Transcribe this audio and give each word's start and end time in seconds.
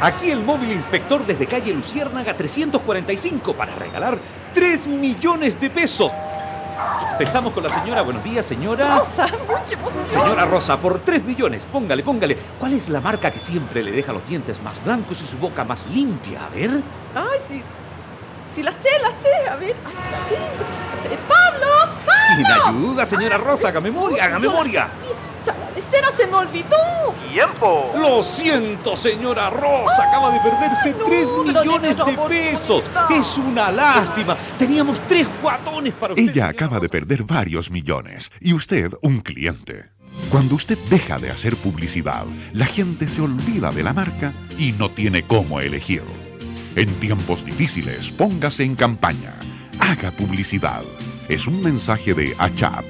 Aquí 0.00 0.30
el 0.30 0.40
móvil 0.44 0.72
inspector 0.72 1.24
desde 1.24 1.46
calle 1.46 1.72
Luciérnaga 1.72 2.36
345 2.36 3.54
para 3.54 3.74
regalar 3.74 4.18
3 4.52 4.86
millones 4.88 5.58
de 5.58 5.70
pesos. 5.70 6.12
Estamos 7.18 7.54
con 7.54 7.62
la 7.62 7.70
señora. 7.70 8.02
Buenos 8.02 8.22
días, 8.22 8.44
señora. 8.44 8.98
Rosa, 8.98 9.24
uy, 9.48 9.54
qué 9.66 9.74
emoción. 9.74 10.04
Señora 10.10 10.44
Rosa, 10.44 10.78
por 10.78 10.98
3 10.98 11.24
millones. 11.24 11.64
Póngale, 11.70 12.02
póngale. 12.02 12.36
¿Cuál 12.60 12.74
es 12.74 12.90
la 12.90 13.00
marca 13.00 13.30
que 13.30 13.40
siempre 13.40 13.82
le 13.82 13.90
deja 13.90 14.12
los 14.12 14.26
dientes 14.28 14.60
más 14.62 14.84
blancos 14.84 15.22
y 15.22 15.26
su 15.26 15.38
boca 15.38 15.64
más 15.64 15.86
limpia? 15.86 16.44
A 16.44 16.48
ver. 16.50 16.70
Ay, 17.14 17.38
sí. 17.48 17.62
Sí, 18.54 18.62
la 18.62 18.72
sé, 18.72 18.90
la 19.00 19.08
sé. 19.08 19.48
A 19.50 19.56
ver. 19.56 19.74
Ay, 19.86 19.92
sí 19.94 20.10
la 20.10 20.28
tengo. 20.28 21.14
Eh, 21.14 21.18
¡Pablo! 21.26 21.94
Sin 22.36 22.44
¡Pablo! 22.44 22.78
ayuda, 22.88 23.06
señora 23.06 23.38
Rosa. 23.38 23.68
Haga 23.68 23.80
memoria, 23.80 24.24
haga 24.26 24.38
memoria. 24.38 24.88
Sabía, 25.46 25.68
La 25.68 25.70
lecera 25.74 26.08
se 26.16 26.26
me 26.26 26.34
olvidó. 26.34 27.14
¡Tiempo! 27.32 27.92
Lo 27.96 28.22
siento, 28.22 28.96
señora 28.96 29.50
Rosa. 29.50 30.04
Acaba 30.08 30.30
de 30.32 30.40
perderse 30.40 30.90
no, 30.90 31.04
3 31.04 31.28
pero 31.28 31.44
millones 31.44 31.96
de 31.96 32.18
pesos. 32.28 32.90
Es 33.10 33.36
una 33.38 33.70
lástima. 33.70 34.36
Teníamos 34.58 35.00
tres 35.08 35.26
guatones 35.42 35.94
para 35.94 36.14
usted. 36.14 36.30
Ella 36.30 36.48
acaba 36.48 36.80
de 36.80 36.88
perder 36.88 37.24
varios 37.24 37.70
millones 37.70 38.30
y 38.40 38.52
usted 38.52 38.92
un 39.02 39.20
cliente. 39.20 39.90
Cuando 40.30 40.54
usted 40.54 40.78
deja 40.90 41.18
de 41.18 41.30
hacer 41.30 41.56
publicidad, 41.56 42.24
la 42.52 42.66
gente 42.66 43.06
se 43.06 43.22
olvida 43.22 43.70
de 43.70 43.82
la 43.82 43.92
marca 43.92 44.32
y 44.58 44.72
no 44.72 44.90
tiene 44.90 45.26
cómo 45.26 45.60
elegir. 45.60 46.02
En 46.74 46.94
tiempos 46.96 47.44
difíciles, 47.44 48.10
póngase 48.12 48.64
en 48.64 48.74
campaña. 48.74 49.34
Haga 49.78 50.10
publicidad. 50.10 50.82
Es 51.28 51.46
un 51.46 51.60
mensaje 51.62 52.14
de 52.14 52.34
ACHAP, 52.38 52.84